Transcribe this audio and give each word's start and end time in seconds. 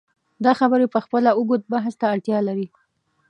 دا 0.45 0.51
خبرې 0.59 0.87
پخپله 0.95 1.31
اوږد 1.37 1.61
بحث 1.73 1.93
ته 2.01 2.05
اړتیا 2.13 2.39
لري. 2.47 2.67